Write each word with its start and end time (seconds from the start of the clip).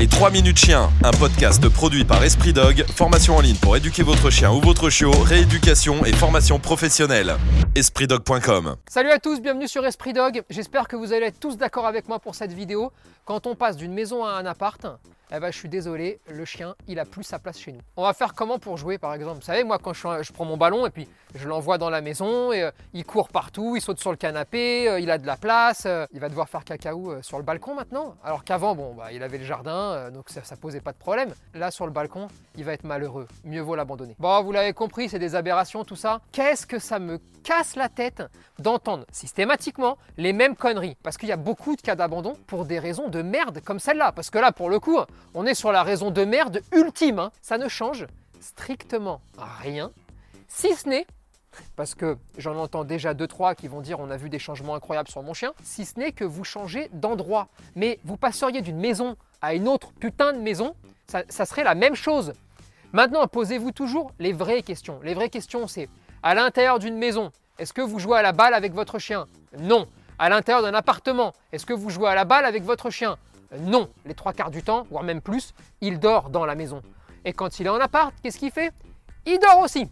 Les 0.00 0.08
3 0.08 0.30
minutes 0.30 0.56
chien, 0.56 0.88
un 1.04 1.10
podcast 1.10 1.68
produit 1.68 2.06
par 2.06 2.24
Esprit 2.24 2.54
Dog, 2.54 2.86
formation 2.96 3.36
en 3.36 3.42
ligne 3.42 3.56
pour 3.56 3.76
éduquer 3.76 4.02
votre 4.02 4.30
chien 4.30 4.50
ou 4.50 4.58
votre 4.58 4.88
chiot, 4.88 5.10
rééducation 5.10 6.06
et 6.06 6.12
formation 6.14 6.58
professionnelle. 6.58 7.36
EspritDog.com 7.74 8.76
Salut 8.88 9.10
à 9.10 9.18
tous, 9.18 9.42
bienvenue 9.42 9.68
sur 9.68 9.84
Esprit 9.84 10.14
Dog. 10.14 10.42
J'espère 10.48 10.88
que 10.88 10.96
vous 10.96 11.12
allez 11.12 11.26
être 11.26 11.38
tous 11.38 11.58
d'accord 11.58 11.86
avec 11.86 12.08
moi 12.08 12.18
pour 12.18 12.34
cette 12.34 12.54
vidéo. 12.54 12.92
Quand 13.26 13.46
on 13.46 13.54
passe 13.54 13.76
d'une 13.76 13.92
maison 13.92 14.24
à 14.24 14.30
un 14.30 14.46
appart, 14.46 14.86
eh 15.32 15.38
ben, 15.38 15.52
je 15.52 15.56
suis 15.56 15.68
désolé, 15.68 16.20
le 16.28 16.44
chien, 16.44 16.74
il 16.88 16.98
a 16.98 17.04
plus 17.04 17.22
sa 17.22 17.38
place 17.38 17.58
chez 17.58 17.72
nous. 17.72 17.80
On 17.96 18.02
va 18.02 18.12
faire 18.12 18.34
comment 18.34 18.58
pour 18.58 18.76
jouer, 18.76 18.98
par 18.98 19.14
exemple? 19.14 19.36
Vous 19.36 19.44
savez, 19.44 19.62
moi, 19.64 19.78
quand 19.78 19.92
je, 19.92 20.32
prends 20.32 20.44
mon 20.44 20.56
ballon 20.56 20.86
et 20.86 20.90
puis 20.90 21.08
je 21.34 21.48
l'envoie 21.48 21.78
dans 21.78 21.90
la 21.90 22.00
maison, 22.00 22.52
et, 22.52 22.62
euh, 22.62 22.70
il 22.92 23.04
court 23.04 23.28
partout, 23.28 23.74
il 23.76 23.80
saute 23.80 24.00
sur 24.00 24.10
le 24.10 24.16
canapé, 24.16 24.88
euh, 24.88 24.98
il 24.98 25.10
a 25.10 25.18
de 25.18 25.26
la 25.26 25.36
place, 25.36 25.84
euh, 25.86 26.06
il 26.12 26.20
va 26.20 26.28
devoir 26.28 26.48
faire 26.48 26.64
cacaou 26.64 27.12
euh, 27.12 27.22
sur 27.22 27.38
le 27.38 27.44
balcon 27.44 27.74
maintenant? 27.74 28.16
Alors 28.24 28.42
qu'avant, 28.42 28.74
bon, 28.74 28.94
bah, 28.94 29.12
il 29.12 29.22
avait 29.22 29.38
le 29.38 29.44
jardin, 29.44 30.10
donc 30.10 30.30
ça, 30.30 30.42
ça 30.42 30.56
posait 30.56 30.80
pas 30.80 30.92
de 30.92 30.98
problème. 30.98 31.32
Là, 31.54 31.70
sur 31.70 31.86
le 31.86 31.92
balcon, 31.92 32.28
il 32.56 32.64
va 32.64 32.72
être 32.72 32.84
malheureux. 32.84 33.28
Mieux 33.44 33.60
vaut 33.60 33.76
l'abandonner. 33.76 34.16
Bon, 34.18 34.42
vous 34.42 34.52
l'avez 34.52 34.72
compris, 34.72 35.08
c'est 35.08 35.18
des 35.18 35.34
aberrations, 35.34 35.84
tout 35.84 35.96
ça. 35.96 36.20
Qu'est-ce 36.32 36.66
que 36.66 36.78
ça 36.78 36.98
me 36.98 37.20
casse 37.44 37.76
la 37.76 37.88
tête 37.88 38.22
d'entendre 38.58 39.04
systématiquement 39.12 39.96
les 40.16 40.32
mêmes 40.32 40.56
conneries? 40.56 40.96
Parce 41.02 41.16
qu'il 41.16 41.28
y 41.28 41.32
a 41.32 41.36
beaucoup 41.36 41.76
de 41.76 41.80
cas 41.80 41.94
d'abandon 41.94 42.36
pour 42.46 42.64
des 42.64 42.78
raisons 42.78 43.08
de 43.08 43.22
merde 43.22 43.60
comme 43.64 43.78
celle-là. 43.78 44.12
Parce 44.12 44.30
que 44.30 44.38
là, 44.38 44.52
pour 44.52 44.68
le 44.68 44.80
coup, 44.80 44.98
on 45.34 45.46
est 45.46 45.54
sur 45.54 45.72
la 45.72 45.82
raison 45.82 46.10
de 46.10 46.24
merde 46.24 46.60
ultime. 46.72 47.18
hein. 47.18 47.32
Ça 47.42 47.58
ne 47.58 47.68
change 47.68 48.06
strictement 48.40 49.20
rien, 49.38 49.90
si 50.48 50.74
ce 50.74 50.88
n'est, 50.88 51.06
parce 51.76 51.94
que 51.94 52.16
j'en 52.38 52.56
entends 52.56 52.84
déjà 52.84 53.12
deux 53.12 53.26
trois 53.26 53.54
qui 53.54 53.68
vont 53.68 53.80
dire 53.80 54.00
on 54.00 54.10
a 54.10 54.16
vu 54.16 54.30
des 54.30 54.38
changements 54.38 54.74
incroyables 54.74 55.08
sur 55.08 55.22
mon 55.22 55.34
chien, 55.34 55.52
si 55.62 55.84
ce 55.84 55.98
n'est 55.98 56.12
que 56.12 56.24
vous 56.24 56.44
changez 56.44 56.88
d'endroit. 56.92 57.48
Mais 57.76 57.98
vous 58.04 58.16
passeriez 58.16 58.62
d'une 58.62 58.78
maison 58.78 59.16
à 59.42 59.54
une 59.54 59.68
autre 59.68 59.92
putain 59.92 60.32
de 60.32 60.38
maison, 60.38 60.74
ça, 61.06 61.22
ça 61.28 61.44
serait 61.46 61.64
la 61.64 61.74
même 61.74 61.94
chose. 61.94 62.32
Maintenant, 62.92 63.26
posez-vous 63.26 63.72
toujours 63.72 64.12
les 64.18 64.32
vraies 64.32 64.62
questions. 64.62 65.00
Les 65.02 65.14
vraies 65.14 65.28
questions, 65.28 65.66
c'est 65.66 65.88
à 66.22 66.34
l'intérieur 66.34 66.78
d'une 66.78 66.96
maison, 66.96 67.30
est-ce 67.58 67.72
que 67.72 67.82
vous 67.82 67.98
jouez 67.98 68.18
à 68.18 68.22
la 68.22 68.32
balle 68.32 68.54
avec 68.54 68.72
votre 68.72 68.98
chien? 68.98 69.26
Non. 69.58 69.86
À 70.18 70.28
l'intérieur 70.28 70.62
d'un 70.62 70.74
appartement, 70.74 71.32
est-ce 71.52 71.64
que 71.66 71.72
vous 71.72 71.90
jouez 71.90 72.08
à 72.08 72.14
la 72.14 72.24
balle 72.24 72.44
avec 72.44 72.62
votre 72.62 72.90
chien? 72.90 73.16
Non. 73.58 73.90
Les 74.04 74.14
trois 74.14 74.32
quarts 74.32 74.50
du 74.50 74.62
temps, 74.62 74.86
voire 74.90 75.02
même 75.02 75.20
plus, 75.20 75.54
il 75.80 75.98
dort 75.98 76.30
dans 76.30 76.46
la 76.46 76.54
maison. 76.54 76.82
Et 77.24 77.32
quand 77.32 77.60
il 77.60 77.66
est 77.66 77.70
en 77.70 77.80
appart, 77.80 78.14
qu'est-ce 78.22 78.38
qu'il 78.38 78.50
fait? 78.50 78.72
Il 79.26 79.38
dort 79.38 79.58
aussi. 79.60 79.88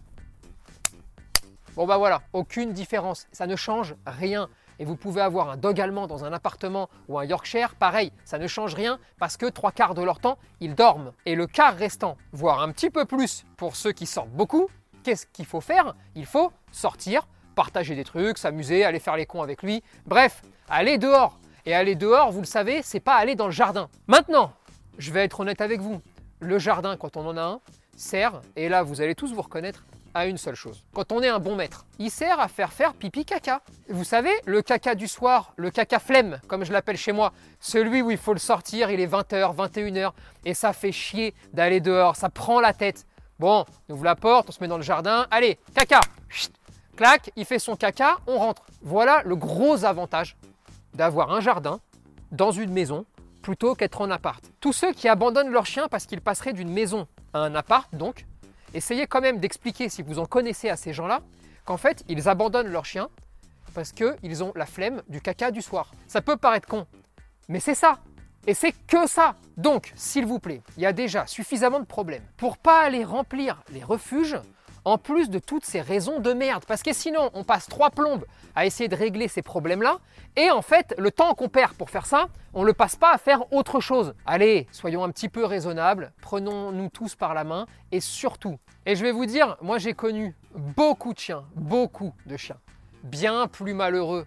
Bon 1.75 1.85
bah 1.85 1.97
voilà, 1.97 2.21
aucune 2.33 2.73
différence, 2.73 3.27
ça 3.31 3.47
ne 3.47 3.55
change 3.55 3.95
rien. 4.05 4.49
Et 4.79 4.85
vous 4.85 4.95
pouvez 4.95 5.21
avoir 5.21 5.49
un 5.49 5.57
dog 5.57 5.79
allemand 5.79 6.07
dans 6.07 6.23
un 6.23 6.31
appartement 6.31 6.89
ou 7.07 7.19
un 7.19 7.25
Yorkshire, 7.25 7.75
pareil, 7.75 8.13
ça 8.23 8.37
ne 8.37 8.47
change 8.47 8.73
rien 8.73 8.97
parce 9.19 9.35
que 9.37 9.45
trois 9.45 9.71
quarts 9.71 9.93
de 9.93 10.01
leur 10.01 10.19
temps, 10.19 10.37
ils 10.61 10.73
dorment. 10.73 11.11
Et 11.25 11.35
le 11.35 11.47
quart 11.47 11.75
restant, 11.75 12.17
voire 12.31 12.61
un 12.61 12.71
petit 12.71 12.89
peu 12.89 13.05
plus 13.05 13.45
pour 13.57 13.75
ceux 13.75 13.91
qui 13.91 14.05
sortent 14.05 14.29
beaucoup, 14.29 14.67
qu'est-ce 15.03 15.25
qu'il 15.27 15.45
faut 15.45 15.61
faire? 15.61 15.95
Il 16.15 16.25
faut 16.25 16.51
sortir, 16.71 17.27
partager 17.55 17.93
des 17.95 18.05
trucs, 18.05 18.37
s'amuser, 18.37 18.85
aller 18.85 18.99
faire 18.99 19.17
les 19.17 19.25
cons 19.25 19.41
avec 19.41 19.63
lui, 19.63 19.83
bref, 20.05 20.41
aller 20.69 20.97
dehors. 20.97 21.37
Et 21.69 21.75
aller 21.75 21.93
dehors, 21.93 22.31
vous 22.31 22.39
le 22.39 22.47
savez, 22.47 22.81
c'est 22.81 22.99
pas 22.99 23.13
aller 23.13 23.35
dans 23.35 23.45
le 23.45 23.51
jardin. 23.51 23.89
Maintenant, 24.07 24.53
je 24.97 25.11
vais 25.11 25.23
être 25.23 25.39
honnête 25.39 25.61
avec 25.61 25.81
vous, 25.81 26.01
le 26.39 26.57
jardin, 26.57 26.97
quand 26.97 27.15
on 27.15 27.27
en 27.27 27.37
a 27.37 27.43
un, 27.43 27.59
sert, 27.95 28.41
et 28.55 28.69
là 28.69 28.81
vous 28.81 29.01
allez 29.01 29.13
tous 29.13 29.35
vous 29.35 29.43
reconnaître, 29.43 29.85
à 30.15 30.25
une 30.25 30.37
seule 30.37 30.55
chose. 30.55 30.83
Quand 30.95 31.11
on 31.11 31.21
est 31.21 31.27
un 31.27 31.37
bon 31.37 31.55
maître, 31.55 31.85
il 31.99 32.09
sert 32.09 32.39
à 32.39 32.47
faire 32.47 32.73
faire 32.73 32.95
pipi 32.95 33.23
caca. 33.23 33.61
Vous 33.87 34.03
savez, 34.03 34.31
le 34.45 34.63
caca 34.63 34.95
du 34.95 35.07
soir, 35.07 35.53
le 35.57 35.69
caca 35.69 35.99
flemme, 35.99 36.39
comme 36.47 36.65
je 36.65 36.73
l'appelle 36.73 36.97
chez 36.97 37.11
moi, 37.11 37.33
celui 37.59 38.01
où 38.01 38.09
il 38.09 38.17
faut 38.17 38.33
le 38.33 38.39
sortir, 38.39 38.89
il 38.89 38.99
est 38.99 39.05
20h, 39.05 39.55
21h, 39.55 40.13
et 40.45 40.55
ça 40.55 40.73
fait 40.73 40.91
chier 40.91 41.35
d'aller 41.53 41.81
dehors, 41.81 42.15
ça 42.15 42.29
prend 42.29 42.61
la 42.61 42.73
tête. 42.73 43.05
Bon, 43.37 43.63
on 43.87 43.93
ouvre 43.93 44.05
la 44.05 44.15
porte, 44.15 44.49
on 44.49 44.51
se 44.51 44.59
met 44.59 44.67
dans 44.67 44.77
le 44.77 44.81
jardin, 44.81 45.27
allez, 45.29 45.59
caca 45.75 45.99
Chut 46.29 46.51
Clac, 46.97 47.29
il 47.35 47.45
fait 47.45 47.59
son 47.59 47.75
caca, 47.75 48.17
on 48.25 48.39
rentre. 48.39 48.63
Voilà 48.81 49.21
le 49.23 49.35
gros 49.35 49.85
avantage 49.85 50.35
d'avoir 50.93 51.31
un 51.31 51.39
jardin 51.39 51.79
dans 52.31 52.51
une 52.51 52.71
maison 52.71 53.05
plutôt 53.41 53.75
qu'être 53.75 54.01
en 54.01 54.11
appart. 54.11 54.43
Tous 54.59 54.73
ceux 54.73 54.91
qui 54.91 55.07
abandonnent 55.07 55.49
leur 55.49 55.65
chien 55.65 55.87
parce 55.87 56.05
qu'ils 56.05 56.21
passeraient 56.21 56.53
d'une 56.53 56.71
maison 56.71 57.07
à 57.33 57.39
un 57.39 57.55
appart, 57.55 57.93
donc, 57.95 58.25
essayez 58.73 59.07
quand 59.07 59.21
même 59.21 59.39
d'expliquer, 59.39 59.89
si 59.89 60.01
vous 60.01 60.19
en 60.19 60.25
connaissez 60.25 60.69
à 60.69 60.75
ces 60.75 60.93
gens-là, 60.93 61.21
qu'en 61.65 61.77
fait, 61.77 62.03
ils 62.07 62.27
abandonnent 62.27 62.67
leur 62.67 62.85
chien 62.85 63.09
parce 63.73 63.91
qu'ils 63.91 64.43
ont 64.43 64.51
la 64.55 64.65
flemme 64.65 65.01
du 65.07 65.21
caca 65.21 65.51
du 65.51 65.61
soir. 65.61 65.91
Ça 66.07 66.21
peut 66.21 66.37
paraître 66.37 66.67
con, 66.67 66.85
mais 67.47 67.59
c'est 67.59 67.75
ça. 67.75 67.99
Et 68.47 68.53
c'est 68.53 68.71
que 68.87 69.07
ça. 69.07 69.35
Donc, 69.57 69.91
s'il 69.95 70.25
vous 70.25 70.39
plaît, 70.39 70.61
il 70.77 70.83
y 70.83 70.85
a 70.85 70.93
déjà 70.93 71.27
suffisamment 71.27 71.79
de 71.79 71.85
problèmes 71.85 72.23
pour 72.37 72.57
pas 72.57 72.81
aller 72.81 73.03
remplir 73.03 73.61
les 73.71 73.83
refuges 73.83 74.37
en 74.85 74.97
plus 74.97 75.29
de 75.29 75.39
toutes 75.39 75.65
ces 75.65 75.81
raisons 75.81 76.19
de 76.19 76.33
merde. 76.33 76.65
Parce 76.67 76.83
que 76.83 76.93
sinon, 76.93 77.29
on 77.33 77.43
passe 77.43 77.67
trois 77.67 77.89
plombes 77.89 78.25
à 78.55 78.65
essayer 78.65 78.87
de 78.87 78.95
régler 78.95 79.27
ces 79.27 79.41
problèmes-là. 79.41 79.99
Et 80.35 80.51
en 80.51 80.61
fait, 80.61 80.95
le 80.97 81.11
temps 81.11 81.33
qu'on 81.33 81.49
perd 81.49 81.73
pour 81.73 81.89
faire 81.89 82.05
ça, 82.05 82.27
on 82.53 82.61
ne 82.61 82.67
le 82.67 82.73
passe 82.73 82.95
pas 82.95 83.13
à 83.13 83.17
faire 83.17 83.51
autre 83.53 83.79
chose. 83.79 84.13
Allez, 84.25 84.67
soyons 84.71 85.03
un 85.03 85.09
petit 85.11 85.29
peu 85.29 85.45
raisonnables, 85.45 86.11
prenons-nous 86.21 86.89
tous 86.89 87.15
par 87.15 87.33
la 87.33 87.43
main 87.43 87.65
et 87.91 87.99
surtout, 87.99 88.57
et 88.85 88.95
je 88.95 89.03
vais 89.03 89.11
vous 89.11 89.25
dire, 89.25 89.57
moi 89.61 89.77
j'ai 89.77 89.93
connu 89.93 90.35
beaucoup 90.55 91.13
de 91.13 91.19
chiens, 91.19 91.43
beaucoup 91.55 92.13
de 92.25 92.37
chiens, 92.37 92.57
bien 93.03 93.47
plus 93.47 93.73
malheureux 93.73 94.25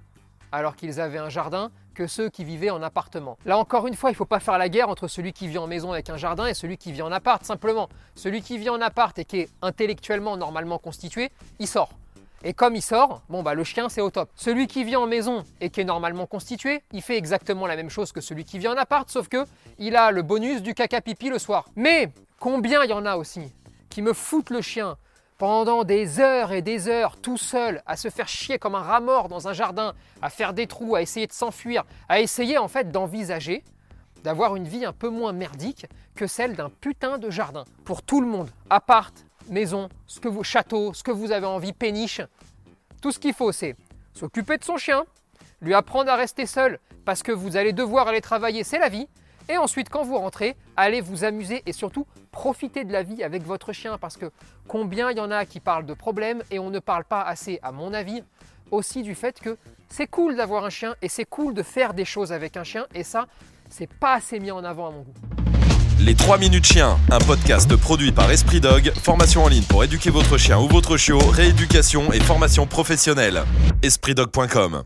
alors 0.53 0.77
qu'ils 0.77 1.01
avaient 1.01 1.19
un 1.19 1.31
jardin 1.31 1.71
que 1.93 2.07
ceux 2.07 2.29
qui 2.29 2.45
vivaient 2.45 2.71
en 2.71 2.83
appartement. 2.83 3.39
Là 3.45 3.59
encore 3.59 3.87
une 3.87 3.95
fois, 3.95 4.11
il 4.11 4.15
ne 4.15 4.17
faut 4.17 4.25
pas 4.25 4.41
faire 4.41 4.59
la 4.59 4.69
guerre 4.69 4.89
entre 4.89 5.09
celui 5.09 5.33
qui 5.33 5.49
vit 5.49 5.59
en 5.59 5.67
maison 5.67 5.93
avec 5.93 6.11
un 6.11 6.17
jardin 6.17 6.47
et 6.47 6.55
celui 6.55 6.77
qui 6.77 6.93
vit 6.93 7.03
en 7.03 7.13
appart, 7.13 7.45
simplement. 7.45 7.89
Celui 8.15 8.43
qui 8.43 8.59
vit 8.59 8.71
en 8.71 8.81
appart 8.81 9.19
et 9.19 9.25
qui 9.25 9.41
est 9.41 9.49
intellectuellement 9.63 10.37
normalement 10.37 10.79
constitué, 10.79 11.31
il 11.59 11.69
sort. 11.69 11.91
Et 12.45 12.55
comme 12.55 12.75
il 12.75 12.83
sort, 12.83 13.23
bon 13.29 13.43
bah 13.43 13.55
le 13.55 13.63
chien 13.63 13.89
c'est 13.89 14.01
au 14.01 14.11
top. 14.11 14.29
Celui 14.35 14.67
qui 14.67 14.83
vit 14.83 14.97
en 14.97 15.07
maison 15.07 15.45
et 15.61 15.71
qui 15.71 15.81
est 15.81 15.85
normalement 15.85 16.27
constitué, 16.27 16.83
il 16.93 17.03
fait 17.03 17.17
exactement 17.17 17.67
la 17.67 17.77
même 17.77 17.91
chose 17.91 18.11
que 18.11 18.21
celui 18.21 18.45
qui 18.45 18.59
vit 18.59 18.69
en 18.69 18.77
appart, 18.77 19.09
sauf 19.09 19.29
que 19.29 19.45
il 19.79 19.95
a 19.95 20.11
le 20.11 20.23
bonus 20.23 20.61
du 20.61 20.75
caca 20.75 21.01
pipi 21.01 21.29
le 21.29 21.39
soir. 21.39 21.67
Mais 21.77 22.09
combien 22.41 22.83
il 22.83 22.91
y 22.91 22.93
en 22.93 23.07
a 23.07 23.17
aussi 23.17 23.53
qui 23.91 24.03
me 24.03 24.13
foutent 24.13 24.51
le 24.51 24.63
chien 24.63 24.97
pendant 25.43 25.83
des 25.83 26.21
heures 26.21 26.53
et 26.53 26.63
des 26.63 26.87
heures 26.87 27.17
tout 27.17 27.37
seul 27.37 27.83
à 27.85 27.97
se 27.97 28.11
faire 28.11 28.29
chier 28.29 28.61
comme 28.61 28.77
un 28.77 28.81
rat 28.81 29.01
mort 29.01 29.27
dans 29.27 29.49
un 29.49 29.53
jardin, 29.53 29.93
à 30.23 30.31
faire 30.31 30.53
des 30.53 30.69
trous, 30.69 30.95
à 30.95 31.03
essayer 31.03 31.27
de 31.27 31.33
s'enfuir, 31.33 31.83
à 32.09 32.21
essayer 32.21 32.59
en 32.59 32.69
fait 32.69 32.93
d'envisager 32.93 33.65
d'avoir 34.23 34.55
une 34.55 34.69
vie 34.69 34.85
un 34.85 34.93
peu 34.93 35.09
moins 35.09 35.33
merdique 35.33 35.87
que 36.15 36.29
celle 36.29 36.55
d'un 36.55 36.71
putain 36.71 37.19
de 37.19 37.29
jardin. 37.29 37.65
Pour 37.85 38.05
tout 38.05 38.21
le 38.21 38.29
monde, 38.29 38.51
appart, 38.71 39.13
maison, 39.49 39.89
château, 40.45 40.95
ce 40.95 41.03
que 41.03 41.11
vous 41.11 41.33
avez 41.33 41.47
envie, 41.47 41.73
péniche, 41.73 42.21
tout 43.01 43.11
ce 43.11 43.19
qu'il 43.19 43.35
faut 43.35 43.51
c'est 43.51 43.75
s'occuper 44.15 44.59
de 44.59 44.65
son 44.65 44.77
chien, 44.77 45.05
lui 45.61 45.75
apprendre 45.75 46.13
à 46.13 46.15
rester 46.15 46.47
seul 46.47 46.79
parce 47.05 47.25
que 47.25 47.33
vous 47.33 47.57
allez 47.57 47.73
devoir 47.73 48.07
aller 48.07 48.21
travailler, 48.21 48.63
c'est 48.63 48.79
la 48.79 48.89
vie. 48.89 49.09
Et 49.49 49.57
ensuite, 49.57 49.89
quand 49.89 50.05
vous 50.05 50.17
rentrez, 50.17 50.57
allez 50.77 51.01
vous 51.01 51.25
amuser 51.25 51.63
et 51.67 51.73
surtout 51.73 52.07
profiter 52.31 52.85
de 52.85 52.93
la 52.93 53.03
vie 53.03 53.23
avec 53.23 53.45
votre 53.45 53.73
chien 53.73 53.99
parce 53.99 54.17
que 54.17 54.31
combien 54.69 55.11
il 55.11 55.19
y 55.19 55.21
en 55.21 55.31
a 55.31 55.45
qui 55.45 55.61
parlent 55.61 55.87
de 55.87 55.95
problèmes 55.95 56.43
et 56.51 56.59
on 56.59 56.71
ne 56.71 56.79
parle 56.79 57.05
pas 57.05 57.23
assez, 57.23 57.59
à 57.63 57.73
mon 57.73 57.93
avis, 57.93 58.23
aussi 58.71 59.03
du 59.03 59.15
fait 59.15 59.39
que 59.41 59.57
c'est 59.89 60.07
cool 60.07 60.37
d'avoir 60.37 60.65
un 60.65 60.71
chien 60.71 60.95
et 61.03 61.09
c'est 61.09 61.27
cool 61.27 61.55
de 61.55 61.63
faire 61.63 61.93
des 61.95 62.05
choses 62.05 62.33
avec 62.33 62.57
un 62.57 62.65
chien 62.65 62.87
et 62.95 63.05
ça, 63.05 63.27
c'est 63.69 63.93
pas 63.93 64.15
assez 64.15 64.41
mis 64.41 64.51
en 64.51 64.65
avant 64.65 64.89
à 64.89 64.91
mon 64.91 65.01
goût. 65.03 65.15
Les 66.01 66.15
3 66.15 66.39
minutes 66.39 66.65
chien, 66.65 66.97
un 67.11 67.19
podcast 67.19 67.77
produit 67.77 68.11
par 68.11 68.31
Esprit 68.31 68.61
Dog, 68.61 68.93
formation 69.03 69.45
en 69.45 69.49
ligne 69.49 69.63
pour 69.63 69.85
éduquer 69.85 70.11
votre 70.11 70.37
chien 70.37 70.59
ou 70.59 70.67
votre 70.67 70.97
chiot, 70.97 71.19
rééducation 71.19 72.13
et 72.13 72.19
formation 72.19 72.67
professionnelle. 72.67 73.45
EspritDog.com 73.83 74.83